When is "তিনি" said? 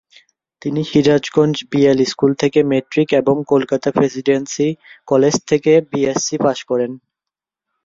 0.61-0.81